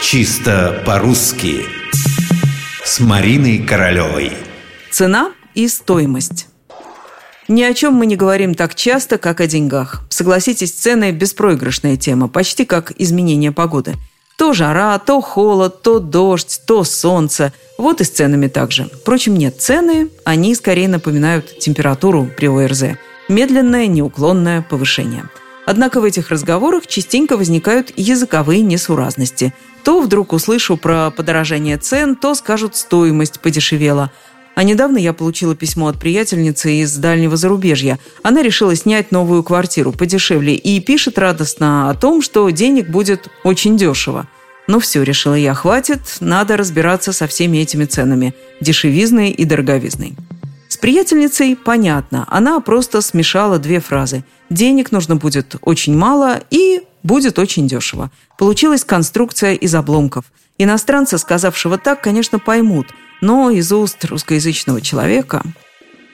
[0.00, 1.66] Чисто по-русски
[2.84, 4.32] С Мариной Королевой
[4.92, 6.46] Цена и стоимость
[7.48, 10.02] ни о чем мы не говорим так часто, как о деньгах.
[10.10, 13.94] Согласитесь, цены– беспроигрышная тема, почти как изменение погоды.
[14.36, 17.54] То жара, то холод, то дождь, то солнце.
[17.78, 18.84] Вот и с ценами также.
[18.84, 22.98] Впрочем, нет, цены, они скорее напоминают температуру при ОРЗ.
[23.30, 25.24] Медленное, неуклонное повышение–
[25.68, 29.52] Однако в этих разговорах частенько возникают языковые несуразности.
[29.84, 34.10] То вдруг услышу про подорожание цен, то скажут «стоимость подешевела».
[34.54, 37.98] А недавно я получила письмо от приятельницы из дальнего зарубежья.
[38.22, 43.76] Она решила снять новую квартиру подешевле и пишет радостно о том, что денег будет очень
[43.76, 44.26] дешево.
[44.68, 48.34] Ну все, решила я, хватит, надо разбираться со всеми этими ценами.
[48.62, 50.16] Дешевизной и дороговизной.
[50.68, 54.22] С приятельницей понятно, она просто смешала две фразы.
[54.50, 58.10] Денег нужно будет очень мало и будет очень дешево.
[58.36, 60.26] Получилась конструкция из обломков.
[60.58, 62.88] Иностранца, сказавшего так, конечно, поймут,
[63.20, 65.42] но из уст русскоязычного человека...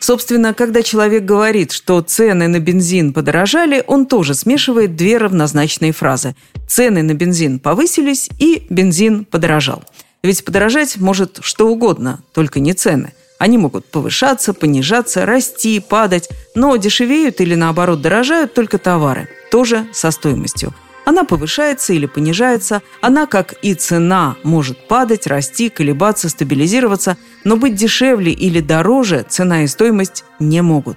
[0.01, 6.37] Собственно, когда человек говорит, что цены на бензин подорожали, он тоже смешивает две равнозначные фразы.
[6.69, 9.83] Цены на бензин повысились и бензин подорожал.
[10.25, 16.77] Ведь подорожать может что угодно, только не цены– они могут повышаться, понижаться, расти, падать, но
[16.77, 20.73] дешевеют или наоборот дорожают только товары, тоже со стоимостью.
[21.05, 27.75] Она повышается или понижается, она, как и цена, может падать, расти, колебаться, стабилизироваться, но быть
[27.75, 30.97] дешевле или дороже цена и стоимость не могут.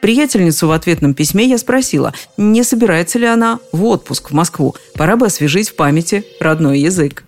[0.00, 4.74] Приятельницу в ответном письме я спросила, не собирается ли она в отпуск в Москву.
[4.94, 7.24] Пора бы освежить в памяти родной язык.